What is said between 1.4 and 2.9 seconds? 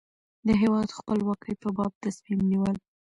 په باب تصمیم نیول.